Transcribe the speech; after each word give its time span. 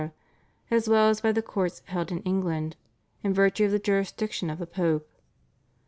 as 0.71 0.89
well 0.89 1.09
as 1.11 1.21
by 1.21 1.31
the 1.31 1.43
courts 1.43 1.83
held 1.85 2.11
in 2.11 2.21
England 2.23 2.75
in 3.21 3.35
virtue 3.35 3.65
of 3.65 3.71
the 3.71 3.77
jurisdiction 3.77 4.49
of 4.49 4.57
the 4.57 4.65
Pope. 4.65 5.07